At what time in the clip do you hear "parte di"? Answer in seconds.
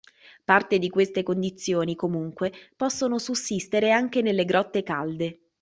0.45-0.89